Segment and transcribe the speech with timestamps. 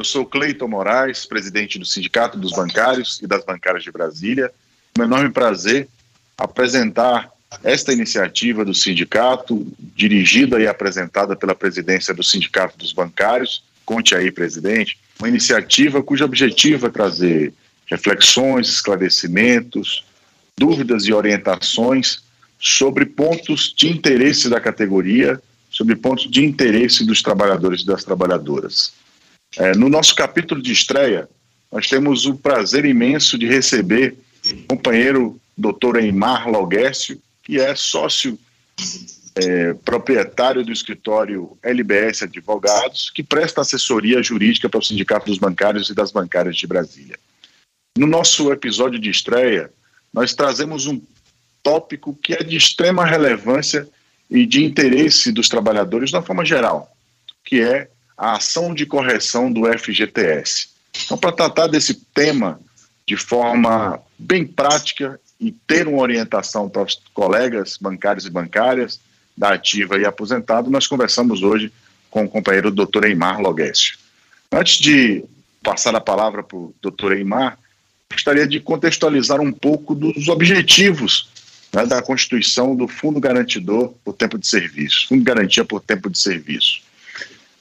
[0.00, 4.50] Eu sou Cleiton Moraes, presidente do Sindicato dos Bancários e das Bancárias de Brasília.
[4.96, 5.88] É um enorme prazer
[6.38, 7.30] apresentar
[7.62, 13.62] esta iniciativa do sindicato, dirigida e apresentada pela presidência do Sindicato dos Bancários.
[13.84, 14.98] Conte aí, presidente.
[15.18, 17.52] Uma iniciativa cujo objetivo é trazer
[17.84, 20.06] reflexões, esclarecimentos,
[20.56, 22.22] dúvidas e orientações
[22.58, 25.38] sobre pontos de interesse da categoria,
[25.70, 28.98] sobre pontos de interesse dos trabalhadores e das trabalhadoras.
[29.56, 31.28] É, no nosso capítulo de estreia,
[31.70, 34.16] nós temos o prazer imenso de receber
[34.52, 38.38] o companheiro doutor Eimar Lauguércio, que é sócio
[39.34, 45.90] é, proprietário do escritório LBS Advogados, que presta assessoria jurídica para o Sindicato dos Bancários
[45.90, 47.18] e das Bancárias de Brasília.
[47.98, 49.70] No nosso episódio de estreia,
[50.12, 51.00] nós trazemos um
[51.62, 53.86] tópico que é de extrema relevância
[54.30, 56.90] e de interesse dos trabalhadores uma forma geral,
[57.44, 57.88] que é
[58.20, 60.68] a ação de correção do FGTS.
[61.06, 62.60] Então, para tratar desse tema
[63.06, 69.00] de forma bem prática e ter uma orientação para os colegas bancários e bancárias
[69.34, 71.72] da ativa e aposentado, nós conversamos hoje
[72.10, 73.96] com o companheiro doutor Eimar Loguécio.
[74.52, 75.24] Antes de
[75.62, 77.58] passar a palavra para o doutor Eimar,
[78.12, 81.30] gostaria de contextualizar um pouco dos objetivos
[81.72, 86.18] né, da Constituição do Fundo Garantidor por Tempo de Serviço, Fundo Garantia por Tempo de
[86.18, 86.89] Serviço.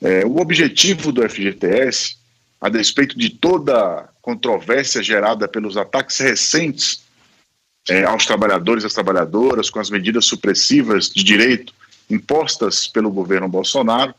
[0.02, 2.18] É, o objetivo do FGTS,
[2.62, 7.02] a despeito de toda controvérsia gerada pelos ataques recentes
[7.88, 11.74] é, aos trabalhadores e às trabalhadoras, com as medidas supressivas de direito
[12.10, 14.14] impostas pelo governo Bolsonaro,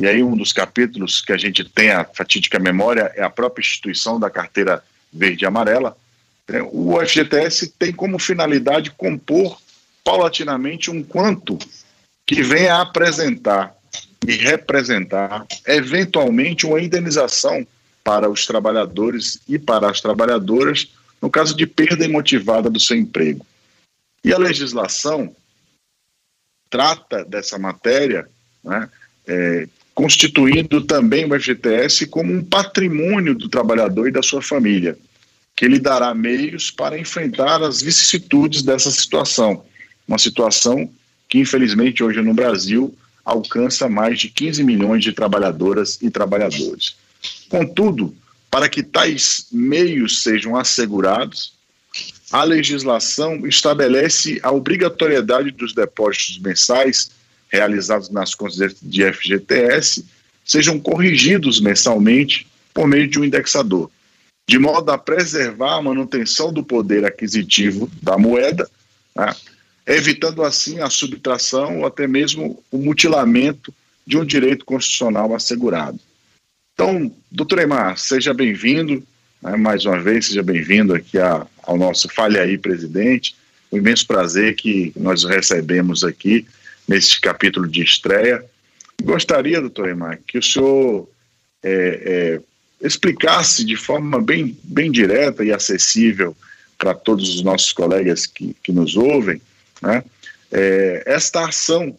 [0.00, 3.62] e aí um dos capítulos que a gente tem a fatídica memória é a própria
[3.62, 5.96] instituição da carteira verde e amarela,
[6.48, 9.58] é, o FGTS tem como finalidade compor
[10.02, 11.58] paulatinamente um quanto
[12.26, 13.74] que venha a apresentar
[14.26, 17.66] e representar, eventualmente, uma indenização
[18.04, 20.88] para os trabalhadores e para as trabalhadoras
[21.20, 23.46] no caso de perda imotivada do seu emprego.
[24.24, 25.34] E a legislação
[26.68, 28.28] trata dessa matéria,
[28.64, 28.88] né,
[29.26, 34.98] é, constituindo também o FGTS como um patrimônio do trabalhador e da sua família,
[35.54, 39.64] que lhe dará meios para enfrentar as vicissitudes dessa situação.
[40.08, 40.90] Uma situação
[41.28, 42.92] que, infelizmente, hoje no Brasil
[43.24, 46.96] alcança mais de 15 milhões de trabalhadoras e trabalhadores.
[47.48, 48.14] Contudo,
[48.50, 51.54] para que tais meios sejam assegurados,
[52.30, 57.10] a legislação estabelece a obrigatoriedade dos depósitos mensais
[57.50, 60.04] realizados nas contas de FGTS
[60.44, 63.90] sejam corrigidos mensalmente por meio de um indexador,
[64.48, 68.68] de modo a preservar a manutenção do poder aquisitivo da moeda,
[69.14, 69.34] né,
[69.86, 73.72] evitando assim a subtração ou até mesmo o mutilamento
[74.06, 75.98] de um direito constitucional assegurado.
[76.74, 79.02] Então, doutor Emar, seja bem-vindo,
[79.42, 83.34] né, mais uma vez, seja bem-vindo aqui a, ao nosso Fale Aí, presidente.
[83.70, 86.46] Um imenso prazer que nós recebemos aqui
[86.86, 88.44] nesse capítulo de estreia.
[89.02, 91.08] Gostaria, doutor Emar, que o senhor
[91.62, 92.40] é,
[92.82, 96.36] é, explicasse de forma bem, bem direta e acessível
[96.78, 99.40] para todos os nossos colegas que, que nos ouvem,
[99.82, 100.04] né?
[100.50, 101.96] É, esta ação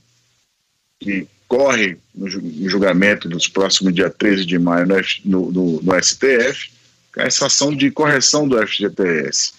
[0.99, 2.29] que corre no
[2.69, 4.87] julgamento nos próximos dia 13 de maio
[5.25, 6.71] no, no, no STF,
[7.17, 9.53] essa ação de correção do FGTS.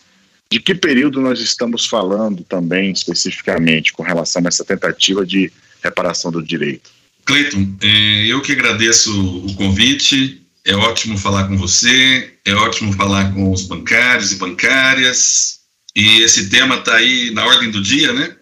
[0.51, 5.53] De que período nós estamos falando também especificamente com relação a essa tentativa de
[5.83, 6.91] reparação do direito?
[7.25, 9.11] Cleiton, é, eu que agradeço
[9.47, 10.43] o convite.
[10.65, 15.61] É ótimo falar com você, é ótimo falar com os bancários e bancárias.
[15.95, 18.37] E esse tema está aí na ordem do dia, né?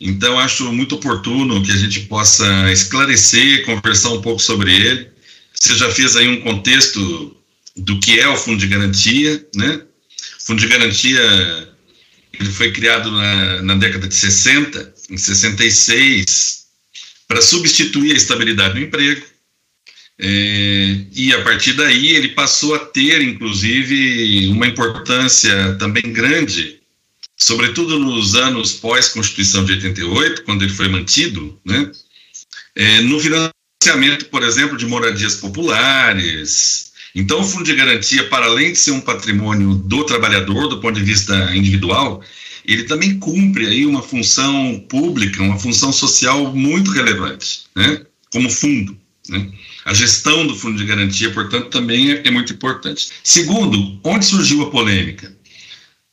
[0.00, 5.08] Então, acho muito oportuno que a gente possa esclarecer, conversar um pouco sobre ele.
[5.52, 7.36] Você já fez aí um contexto
[7.76, 9.82] do que é o Fundo de Garantia, né?
[10.40, 11.20] O Fundo de Garantia
[12.38, 16.66] ele foi criado na, na década de 60, em 66,
[17.28, 19.24] para substituir a estabilidade do emprego.
[20.18, 26.81] É, e a partir daí ele passou a ter, inclusive, uma importância também grande
[27.42, 31.90] sobretudo nos anos pós-Constituição de 88, quando ele foi mantido, né,
[32.76, 36.92] é, no financiamento, por exemplo, de moradias populares.
[37.14, 40.94] Então, o Fundo de Garantia, para além de ser um patrimônio do trabalhador, do ponto
[40.94, 42.22] de vista individual,
[42.64, 48.02] ele também cumpre aí uma função pública, uma função social muito relevante, né,
[48.32, 48.96] como fundo.
[49.28, 49.50] Né.
[49.84, 53.08] A gestão do Fundo de Garantia, portanto, também é, é muito importante.
[53.24, 55.36] Segundo, onde surgiu a polêmica?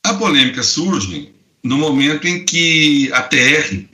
[0.04, 1.32] A polêmica surge
[1.62, 3.84] no momento em que a TR,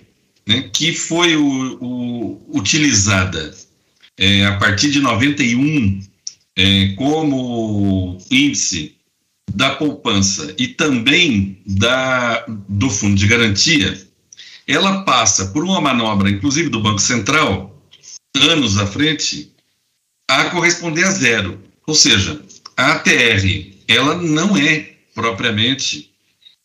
[0.46, 3.54] né, que foi o, o, utilizada
[4.16, 6.00] é, a partir de 91
[6.56, 8.94] é, como índice
[9.52, 14.06] da poupança e também da, do fundo de garantia,
[14.66, 17.82] ela passa por uma manobra, inclusive do Banco Central,
[18.34, 19.52] anos à frente,
[20.28, 21.62] a corresponder a zero.
[21.86, 22.42] Ou seja,
[22.76, 26.10] a ATR, ela não é propriamente,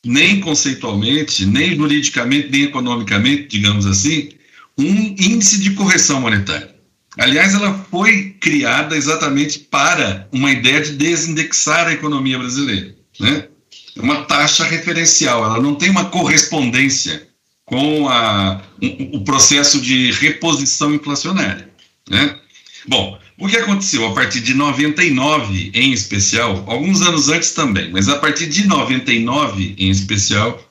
[0.06, 4.30] nem conceitualmente, nem juridicamente, nem economicamente, digamos assim,
[4.77, 6.75] um índice de correção monetária.
[7.18, 12.94] Aliás, ela foi criada exatamente para uma ideia de desindexar a economia brasileira.
[13.19, 13.48] Né?
[13.95, 17.27] É uma taxa referencial, ela não tem uma correspondência
[17.65, 21.69] com a, um, o processo de reposição inflacionária.
[22.09, 22.38] Né?
[22.86, 28.07] Bom, o que aconteceu a partir de 99 em especial, alguns anos antes também, mas
[28.07, 30.63] a partir de 99 em especial,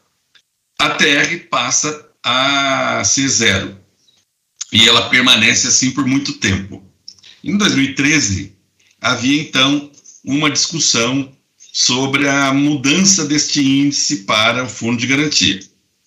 [0.79, 3.77] a TR passa a ser zero.
[4.73, 6.81] E ela permanece assim por muito tempo.
[7.43, 8.55] Em 2013,
[9.01, 9.91] havia então
[10.25, 11.33] uma discussão
[11.73, 15.59] sobre a mudança deste índice para o fundo de garantia.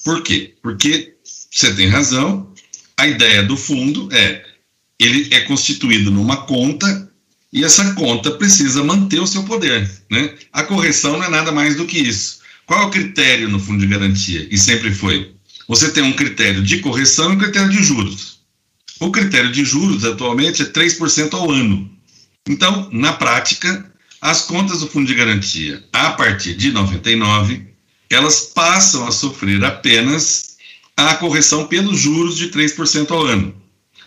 [0.02, 0.56] Por quê?
[0.62, 1.14] Porque
[1.52, 2.54] você tem razão,
[2.96, 4.53] a ideia do fundo é
[5.00, 7.12] ele é constituído numa conta
[7.52, 9.90] e essa conta precisa manter o seu poder.
[10.10, 10.34] Né?
[10.52, 12.40] A correção não é nada mais do que isso.
[12.66, 14.48] Qual é o critério no fundo de garantia?
[14.50, 15.36] E sempre foi.
[15.68, 18.40] Você tem um critério de correção e um critério de juros.
[19.00, 21.92] O critério de juros atualmente é 3% ao ano.
[22.48, 23.92] Então, na prática,
[24.22, 27.68] as contas do fundo de garantia, a partir de 99,
[28.10, 30.58] elas passam a sofrer apenas
[30.96, 33.63] a correção pelos juros de 3% ao ano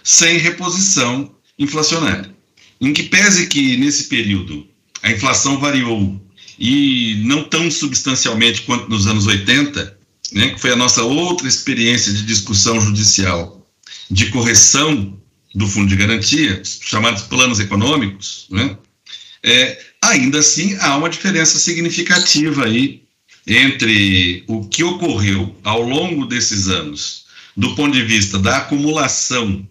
[0.06, 2.32] sem reposição inflacionária.
[2.80, 4.64] Em que pese que nesse período
[5.02, 6.24] a inflação variou
[6.56, 9.98] e não tão substancialmente quanto nos anos 80,
[10.32, 13.66] né, que foi a nossa outra experiência de discussão judicial
[14.08, 15.20] de correção
[15.52, 18.78] do fundo de garantia, chamados planos econômicos, né,
[19.42, 23.02] é, ainda assim há uma diferença significativa aí
[23.44, 27.24] entre o que ocorreu ao longo desses anos,
[27.56, 29.66] do ponto de vista da acumulação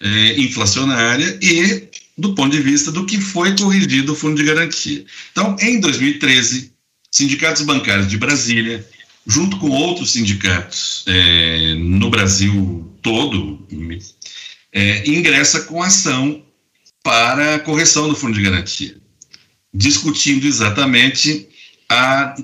[0.00, 5.04] é, inflacionária e do ponto de vista do que foi corrigido o fundo de garantia.
[5.32, 6.72] Então, em 2013,
[7.10, 8.86] sindicatos bancários de Brasília,
[9.26, 13.66] junto com outros sindicatos é, no Brasil todo,
[14.72, 16.42] é, ingressa com ação
[17.02, 18.96] para a correção do fundo de garantia,
[19.72, 21.48] discutindo exatamente
[21.88, 22.34] a,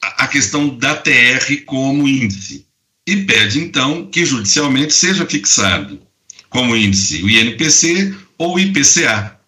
[0.00, 2.66] a questão da TR como índice.
[3.06, 6.07] E pede, então, que judicialmente seja fixado
[6.48, 9.38] como índice o INPC ou o IPCA.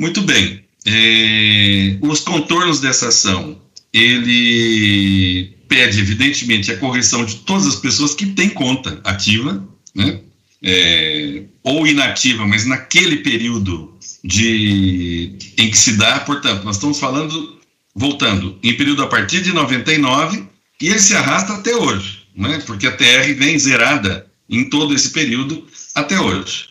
[0.00, 0.64] Muito bem.
[0.86, 3.60] É, os contornos dessa ação,
[3.92, 10.20] ele pede, evidentemente, a correção de todas as pessoas que têm conta ativa, né?
[10.62, 17.58] É, ou inativa, mas naquele período de, em que se dá, portanto, nós estamos falando,
[17.94, 20.44] voltando, em período a partir de 99,
[20.80, 22.62] e ele se arrasta até hoje, né?
[22.66, 26.70] porque a TR vem zerada em todo esse período até hoje.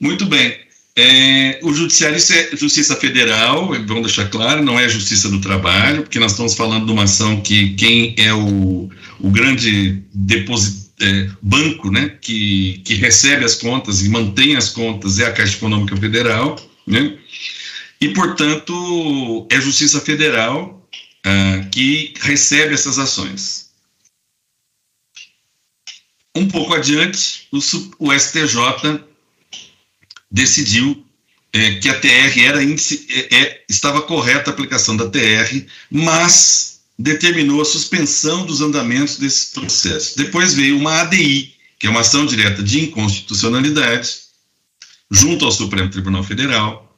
[0.00, 0.58] Muito bem.
[0.96, 6.02] É, o Judiciário isso é Justiça Federal, vamos deixar claro, não é Justiça do Trabalho,
[6.02, 8.90] porque nós estamos falando de uma ação que quem é o,
[9.20, 15.18] o grande deposit, é, banco né, que, que recebe as contas e mantém as contas
[15.18, 17.16] é a Caixa Econômica Federal, né,
[18.00, 20.88] e, portanto, é Justiça Federal
[21.24, 23.69] ah, que recebe essas ações.
[26.34, 27.58] Um pouco adiante, o,
[27.98, 29.00] o STJ
[30.30, 31.04] decidiu
[31.52, 37.60] é, que a TR era índice, é, estava correta a aplicação da TR, mas determinou
[37.60, 40.14] a suspensão dos andamentos desses processos.
[40.14, 44.10] Depois veio uma ADI, que é uma ação direta de inconstitucionalidade,
[45.10, 46.96] junto ao Supremo Tribunal Federal.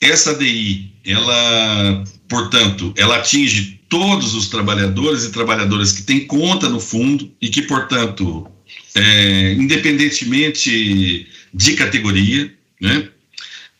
[0.00, 6.80] Essa ADI, ela, portanto, ela atinge todos os trabalhadores e trabalhadoras que têm conta no
[6.80, 8.50] fundo e que, portanto,
[8.94, 13.10] é, independentemente de categoria, né?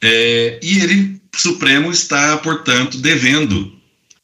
[0.03, 3.75] É, e ele, Supremo, está, portanto, devendo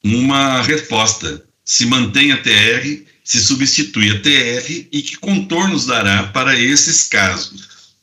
[0.05, 1.49] uma resposta.
[1.65, 7.95] Se mantém a TR, se substitui a TR e que contornos dará para esses casos.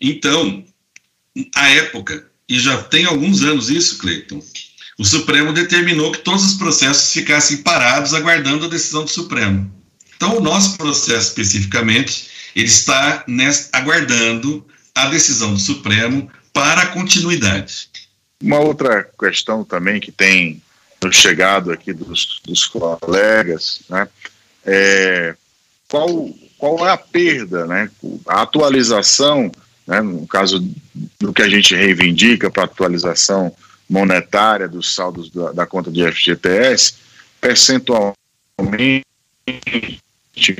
[0.00, 0.64] Então,
[1.54, 4.42] a época, e já tem alguns anos isso, Cleiton,
[4.98, 9.70] o Supremo determinou que todos os processos ficassem parados aguardando a decisão do Supremo.
[10.16, 16.86] Então, o nosso processo especificamente, ele está nessa, aguardando a decisão do Supremo para a
[16.86, 17.88] continuidade.
[18.42, 20.62] Uma outra questão também que tem
[21.12, 24.08] chegado aqui dos, dos colegas, né,
[24.64, 25.36] é
[25.88, 27.88] qual, qual é a perda, né,
[28.26, 29.52] a atualização
[29.86, 30.58] né, no caso
[31.20, 33.54] do que a gente reivindica para atualização
[33.88, 36.94] monetária dos saldos da, da conta de FGTS,
[37.40, 39.04] percentualmente,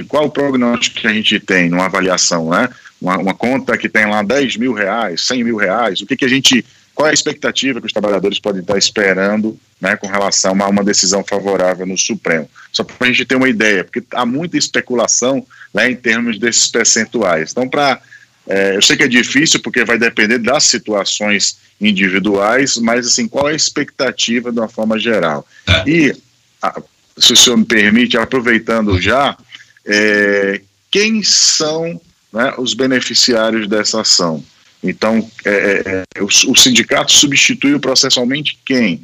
[0.08, 2.68] qual o prognóstico que a gente tem numa avaliação, né?
[3.00, 6.24] Uma, uma, conta que tem lá 10 mil reais, 100 mil reais, o que, que
[6.24, 6.64] a gente,
[6.94, 10.82] qual é a expectativa que os trabalhadores podem estar esperando né, com relação a uma
[10.82, 12.48] decisão favorável no Supremo?
[12.72, 16.68] Só para a gente ter uma ideia, porque há muita especulação né, em termos desses
[16.68, 17.50] percentuais.
[17.52, 18.00] Então, para
[18.46, 23.48] é, eu sei que é difícil porque vai depender das situações individuais, mas assim, qual
[23.48, 25.46] é a expectativa de uma forma geral?
[25.66, 25.88] É.
[25.88, 26.16] E,
[26.62, 26.80] a,
[27.18, 29.36] se o senhor me permite, aproveitando já,
[29.84, 30.60] é,
[30.90, 32.00] quem são
[32.32, 34.44] né, os beneficiários dessa ação?
[34.82, 39.02] Então, é, é, é o, o sindicato substituiu processualmente quem?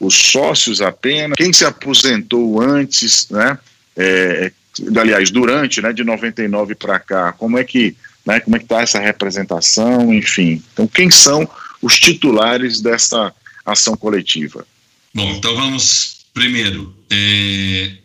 [0.00, 1.36] Os sócios apenas?
[1.36, 3.58] Quem se aposentou antes, né?
[3.96, 4.52] É,
[4.96, 7.96] aliás, durante, né, de 99 para cá, como é que
[8.28, 10.62] né, como é que está essa representação, enfim.
[10.72, 11.48] Então, quem são
[11.80, 14.66] os titulares dessa ação coletiva?
[15.14, 16.94] Bom, então vamos primeiro.
[17.10, 17.96] É,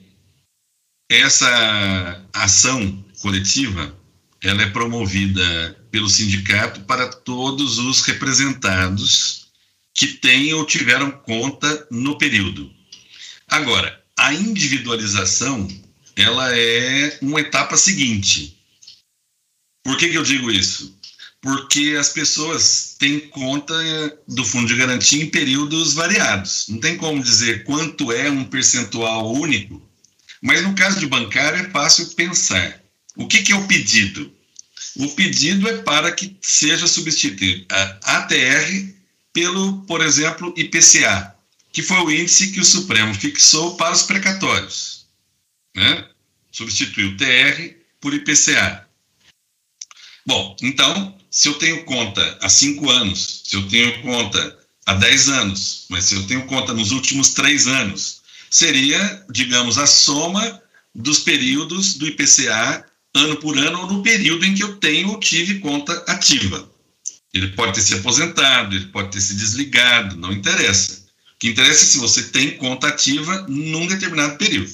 [1.11, 3.93] essa ação coletiva
[4.41, 9.47] ela é promovida pelo sindicato para todos os representados
[9.93, 12.71] que têm ou tiveram conta no período.
[13.47, 15.67] Agora, a individualização
[16.15, 18.57] ela é uma etapa seguinte.
[19.83, 20.97] Por que, que eu digo isso?
[21.41, 23.73] Porque as pessoas têm conta
[24.27, 26.65] do fundo de garantia em períodos variados.
[26.69, 29.81] Não tem como dizer quanto é um percentual único,
[30.41, 32.81] mas no caso de bancário é fácil pensar.
[33.15, 34.31] O que, que é o pedido?
[34.95, 38.93] O pedido é para que seja substituído a ATR
[39.33, 41.35] pelo, por exemplo, IPCA,
[41.71, 45.07] que foi o índice que o Supremo fixou para os precatórios.
[45.75, 46.07] Né?
[46.51, 48.82] Substituiu TR por IPCA.
[50.25, 55.27] Bom, então, se eu tenho conta há cinco anos, se eu tenho conta há dez
[55.29, 60.61] anos, mas se eu tenho conta nos últimos três anos, seria, digamos, a soma
[60.93, 65.19] dos períodos do IPCA ano por ano ou no período em que eu tenho ou
[65.19, 66.69] tive conta ativa.
[67.33, 71.03] Ele pode ter se aposentado, ele pode ter se desligado, não interessa.
[71.35, 74.71] O que interessa é se você tem conta ativa num determinado período.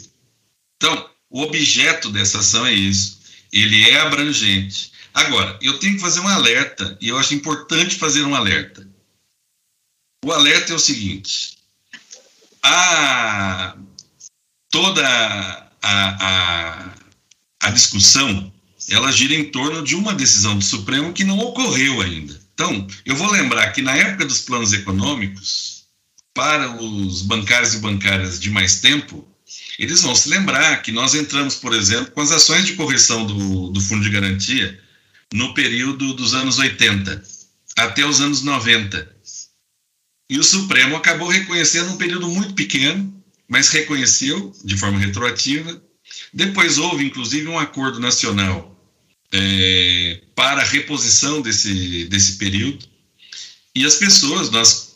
[0.76, 3.20] Então, o objeto dessa ação é isso.
[3.52, 4.92] Ele é abrangente.
[5.20, 8.88] Agora, eu tenho que fazer um alerta, e eu acho importante fazer um alerta.
[10.24, 11.58] O alerta é o seguinte:
[12.64, 13.76] a,
[14.70, 16.94] toda a, a,
[17.62, 18.52] a discussão
[18.88, 22.40] ela gira em torno de uma decisão do Supremo que não ocorreu ainda.
[22.54, 25.84] Então, eu vou lembrar que na época dos planos econômicos,
[26.34, 29.28] para os bancários e bancárias de mais tempo,
[29.78, 33.70] eles vão se lembrar que nós entramos, por exemplo, com as ações de correção do,
[33.70, 34.89] do Fundo de Garantia
[35.34, 37.24] no período dos anos 80
[37.78, 39.16] até os anos 90.
[40.30, 45.82] E o Supremo acabou reconhecendo um período muito pequeno, mas reconheceu de forma retroativa.
[46.34, 48.76] Depois houve, inclusive, um acordo nacional
[49.32, 52.86] é, para a reposição desse, desse período.
[53.76, 54.94] E as pessoas, nós,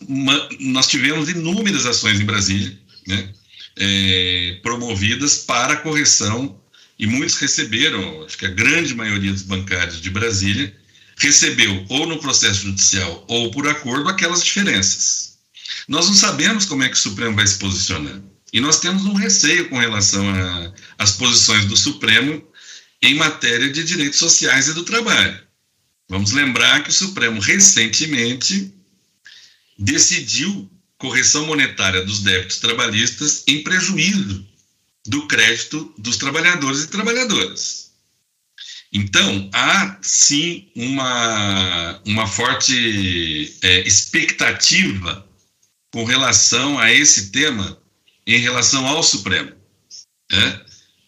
[0.60, 3.34] nós tivemos inúmeras ações em Brasília, né,
[3.78, 6.60] é, promovidas para a correção
[7.04, 10.74] e muitos receberam, acho que a grande maioria dos bancários de Brasília
[11.18, 15.38] recebeu ou no processo judicial ou por acordo aquelas diferenças.
[15.86, 18.22] Nós não sabemos como é que o Supremo vai se posicionar.
[18.54, 20.24] E nós temos um receio com relação
[20.98, 22.42] às posições do Supremo
[23.02, 25.38] em matéria de direitos sociais e do trabalho.
[26.08, 28.74] Vamos lembrar que o Supremo recentemente
[29.78, 34.53] decidiu correção monetária dos débitos trabalhistas em prejuízo
[35.06, 37.92] do crédito dos trabalhadores e trabalhadoras.
[38.92, 45.28] Então, há sim uma, uma forte é, expectativa
[45.92, 47.80] com relação a esse tema
[48.26, 49.52] em relação ao Supremo.
[50.32, 50.62] Né?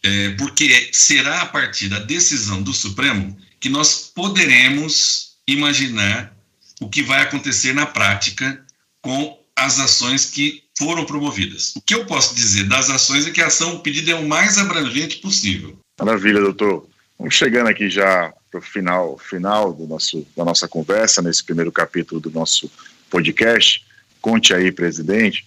[0.03, 6.35] É, porque será a partir da decisão do Supremo que nós poderemos imaginar
[6.81, 8.65] o que vai acontecer na prática
[9.01, 11.74] com as ações que foram promovidas.
[11.75, 14.57] O que eu posso dizer das ações é que a ação pedida é o mais
[14.57, 15.77] abrangente possível.
[16.00, 16.88] Maravilha, doutor.
[17.17, 21.71] Vamos chegando aqui já para o final, final do nosso, da nossa conversa, nesse primeiro
[21.71, 22.69] capítulo do nosso
[23.09, 23.85] podcast.
[24.21, 25.45] Conte aí, presidente.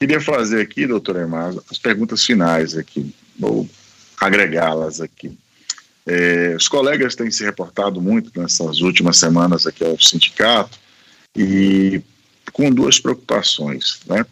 [0.00, 3.68] Queria fazer aqui, doutor Emar, as perguntas finais aqui, vou
[4.20, 5.36] agregá-las aqui.
[6.04, 10.78] É, os colegas têm se reportado muito nessas últimas semanas aqui ao sindicato
[11.36, 12.00] e
[12.56, 14.24] com duas preocupações, né?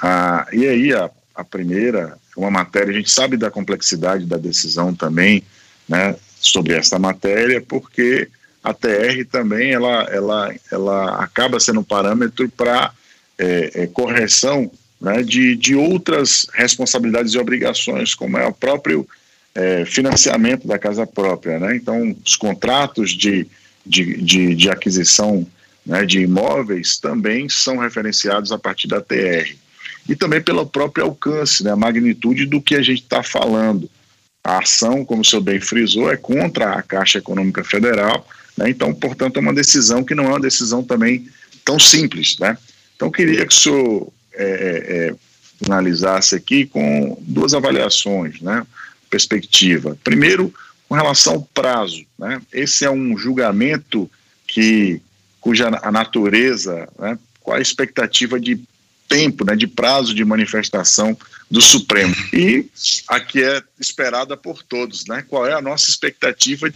[0.00, 4.94] Ah, e aí, a, a primeira uma matéria, a gente sabe da complexidade da decisão
[4.94, 5.42] também,
[5.86, 8.26] né, sobre esta matéria, porque
[8.64, 12.90] a TR também ela, ela, ela acaba sendo um parâmetro para
[13.38, 19.06] é, é, correção né, de, de outras responsabilidades e obrigações, como é o próprio
[19.54, 21.58] é, financiamento da casa própria.
[21.58, 21.76] Né?
[21.76, 23.46] Então, os contratos de,
[23.84, 25.46] de, de, de aquisição
[25.86, 29.54] né, de imóveis também são referenciados a partir da TR.
[30.08, 33.88] E também pelo próprio alcance, né, a magnitude do que a gente está falando.
[34.44, 38.92] A ação, como o senhor bem frisou, é contra a Caixa Econômica Federal, né, então,
[38.92, 41.28] portanto, é uma decisão que não é uma decisão também
[41.64, 42.38] tão simples.
[42.38, 42.58] Né?
[42.94, 45.14] Então, queria que o senhor é, é, é,
[45.62, 48.66] finalizasse aqui com duas avaliações, né?
[49.08, 49.96] Perspectiva.
[50.04, 50.52] Primeiro,
[50.88, 52.40] com relação ao prazo, né?
[52.52, 54.10] Esse é um julgamento
[54.46, 55.00] que
[55.46, 57.16] cuja a natureza, né?
[57.38, 58.60] Qual a expectativa de
[59.08, 59.54] tempo, né?
[59.54, 61.16] De prazo de manifestação
[61.48, 62.66] do Supremo e
[63.06, 65.24] aqui é esperada por todos, né?
[65.28, 66.68] Qual é a nossa expectativa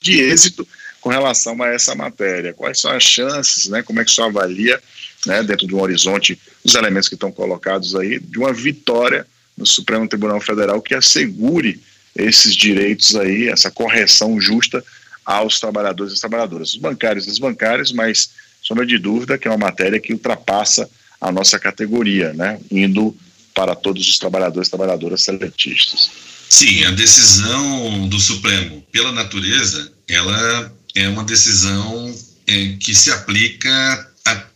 [0.00, 0.66] de êxito
[1.02, 2.54] com relação a essa matéria?
[2.54, 3.82] Quais são as chances, né?
[3.82, 4.82] Como é que senhor avalia,
[5.26, 9.66] né, dentro de um horizonte, os elementos que estão colocados aí, de uma vitória no
[9.66, 11.78] Supremo Tribunal Federal que assegure
[12.16, 14.82] esses direitos aí, essa correção justa
[15.24, 18.30] aos trabalhadores e trabalhadoras, os bancários e os bancários, mas,
[18.62, 20.88] sombra de dúvida, que é uma matéria que ultrapassa
[21.20, 23.16] a nossa categoria, né, indo
[23.54, 26.10] para todos os trabalhadores e trabalhadoras seletistas.
[26.48, 32.14] Sim, a decisão do Supremo, pela natureza, ela é uma decisão
[32.46, 34.46] é, que se aplica a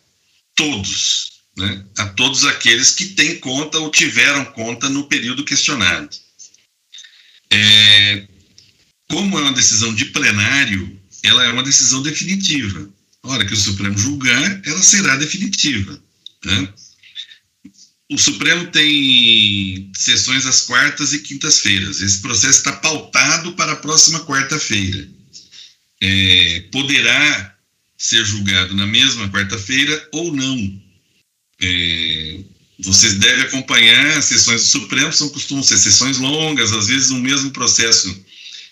[0.55, 1.85] todos, né?
[1.97, 6.11] a todos aqueles que têm conta ou tiveram conta no período questionado.
[7.51, 7.57] É,
[9.11, 12.89] como é uma decisão de plenário, ela é uma decisão definitiva.
[13.23, 16.01] A hora que o Supremo julgar, ela será definitiva.
[16.45, 16.69] Né?
[18.11, 22.01] O Supremo tem sessões às quartas e quintas-feiras.
[22.01, 25.09] Esse processo está pautado para a próxima quarta-feira
[26.01, 27.57] é, poderá
[27.97, 30.83] ser julgado na mesma quarta-feira ou não.
[31.61, 32.41] É,
[32.81, 37.17] vocês devem acompanhar as sessões do Supremo, são costumam ser sessões longas, às vezes o
[37.17, 38.25] mesmo processo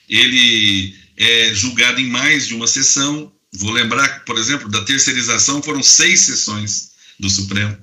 [0.09, 3.33] ele é julgado em mais de uma sessão.
[3.55, 7.77] Vou lembrar, por exemplo, da terceirização foram seis sessões do Supremo,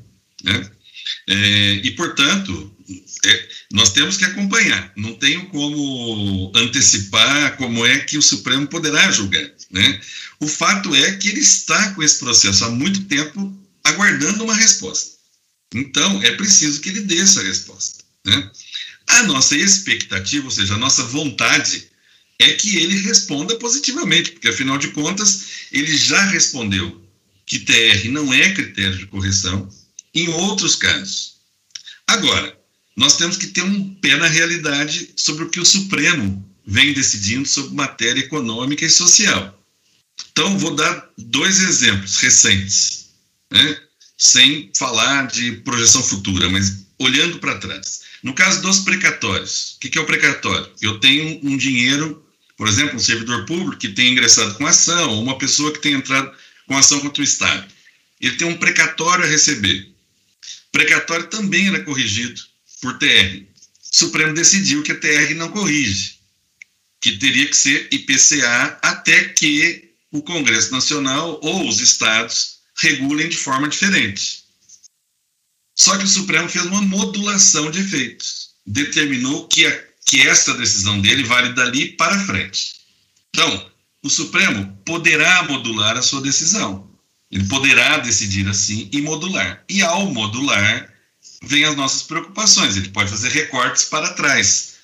[0.43, 0.69] né?
[1.27, 2.73] É, e portanto
[3.25, 4.91] é, nós temos que acompanhar.
[4.95, 9.49] Não tenho como antecipar como é que o Supremo poderá julgar.
[9.71, 10.01] Né?
[10.39, 15.13] O fato é que ele está com esse processo há muito tempo aguardando uma resposta.
[15.73, 18.03] Então, é preciso que ele dê essa resposta.
[18.25, 18.51] Né?
[19.07, 21.87] A nossa expectativa, ou seja, a nossa vontade,
[22.43, 27.01] é que ele responda positivamente, porque afinal de contas, ele já respondeu
[27.45, 29.69] que TR não é critério de correção
[30.13, 31.37] em outros casos.
[32.07, 32.57] Agora,
[32.95, 37.47] nós temos que ter um pé na realidade sobre o que o Supremo vem decidindo
[37.47, 39.59] sobre matéria econômica e social.
[40.31, 43.09] Então, vou dar dois exemplos recentes,
[43.51, 43.77] né?
[44.17, 48.01] sem falar de projeção futura, mas olhando para trás.
[48.21, 50.69] No caso dos precatórios, o que, que é o precatório?
[50.81, 52.22] Eu tenho um dinheiro,
[52.57, 55.93] por exemplo, um servidor público que tem ingressado com ação, ou uma pessoa que tem
[55.93, 56.35] entrado
[56.67, 57.67] com ação contra o Estado.
[58.21, 59.91] Ele tem um precatório a receber.
[60.71, 62.41] Precatório também era corrigido
[62.81, 63.41] por TR.
[63.41, 66.19] O Supremo decidiu que a TR não corrige,
[67.01, 73.37] que teria que ser IPCA até que o Congresso Nacional ou os estados regulem de
[73.37, 74.43] forma diferente.
[75.75, 79.83] Só que o Supremo fez uma modulação de efeitos, determinou que, a,
[80.13, 82.75] que esta decisão dele vale dali para frente.
[83.29, 83.71] Então,
[84.03, 86.87] o Supremo poderá modular a sua decisão.
[87.31, 89.63] Ele poderá decidir assim e modular.
[89.67, 90.93] E ao modular,
[91.41, 92.77] vem as nossas preocupações.
[92.77, 94.75] Ele pode fazer recortes para trás.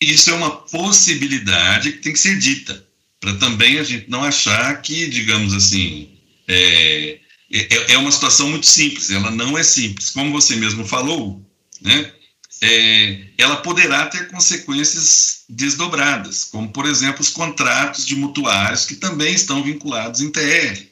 [0.00, 2.84] Isso é uma possibilidade que tem que ser dita,
[3.20, 6.10] para também a gente não achar que, digamos assim,
[6.48, 7.20] é,
[7.52, 9.12] é, é, uma situação muito simples.
[9.12, 10.10] Ela não é simples.
[10.10, 11.40] Como você mesmo falou,
[11.80, 12.12] né?
[12.62, 19.34] É, ela poderá ter consequências desdobradas, como, por exemplo, os contratos de mutuários que também
[19.34, 20.84] estão vinculados em TR.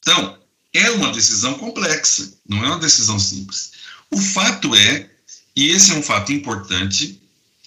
[0.00, 0.36] Então,
[0.72, 3.72] é uma decisão complexa, não é uma decisão simples.
[4.10, 5.08] O fato é,
[5.54, 7.20] e esse é um fato importante,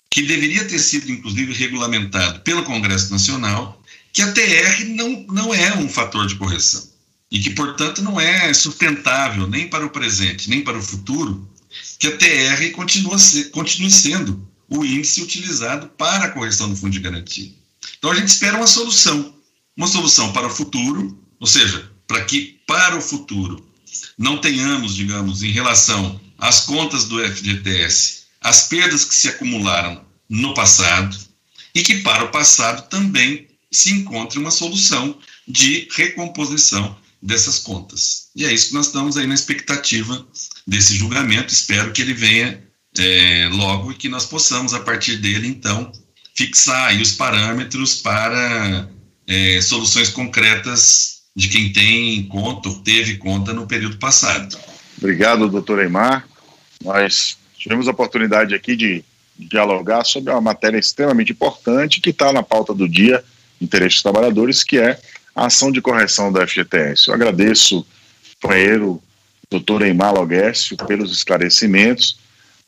[0.10, 3.82] que deveria ter sido, inclusive, regulamentado pelo Congresso Nacional,
[4.14, 6.88] que a TR não, não é um fator de correção.
[7.30, 11.46] E que, portanto, não é sustentável nem para o presente, nem para o futuro,
[12.00, 16.92] que a TR continua se, continue sendo o índice utilizado para a correção do fundo
[16.92, 17.52] de garantia.
[17.98, 19.34] Então, a gente espera uma solução.
[19.78, 23.66] Uma solução para o futuro, ou seja, para que, para o futuro,
[24.18, 30.54] não tenhamos, digamos, em relação às contas do FGTS, as perdas que se acumularam no
[30.54, 31.18] passado
[31.74, 38.28] e que para o passado também se encontre uma solução de recomposição dessas contas.
[38.36, 40.26] E é isso que nós estamos aí na expectativa
[40.66, 41.54] desse julgamento.
[41.54, 42.62] Espero que ele venha
[42.98, 45.92] é, logo e que nós possamos, a partir dele, então,
[46.36, 48.90] fixar aí os parâmetros para
[49.28, 54.58] é, soluções concretas de quem tem conta ou teve conta no período passado.
[54.98, 56.28] Obrigado, doutor Eimar.
[56.84, 59.04] Nós tivemos a oportunidade aqui de
[59.38, 63.24] dialogar sobre uma matéria extremamente importante que está na pauta do dia,
[63.60, 65.00] interesse dos trabalhadores, que é
[65.36, 67.10] a ação de correção da FGTS.
[67.10, 67.86] Eu agradeço,
[68.42, 69.02] companheiro
[69.50, 72.18] doutor Eimar Loguécio, pelos esclarecimentos.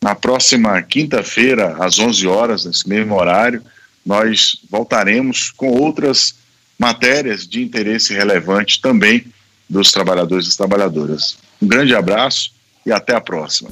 [0.01, 3.63] Na próxima quinta-feira, às 11 horas, nesse mesmo horário,
[4.05, 6.35] nós voltaremos com outras
[6.77, 9.25] matérias de interesse relevante também
[9.69, 11.37] dos trabalhadores e trabalhadoras.
[11.61, 12.51] Um grande abraço
[12.85, 13.69] e até a próxima.